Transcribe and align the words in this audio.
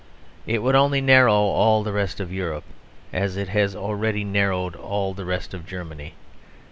It 0.47 0.63
would 0.63 0.73
only 0.73 0.99
narrow 0.99 1.31
all 1.35 1.83
the 1.83 1.91
rest 1.93 2.19
of 2.19 2.33
Europe, 2.33 2.63
as 3.13 3.37
it 3.37 3.49
has 3.49 3.75
already 3.75 4.23
narrowed 4.23 4.75
all 4.75 5.13
the 5.13 5.25
rest 5.25 5.53
of 5.53 5.63
Germany. 5.67 6.15